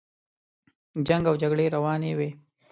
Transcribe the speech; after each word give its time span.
جنګ 1.07 1.23
او 1.29 1.35
جګړې 1.41 1.65
روانې 1.75 2.11
وې. 2.17 2.29